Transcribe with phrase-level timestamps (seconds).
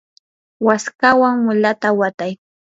[0.67, 2.33] waskawan mulata watay.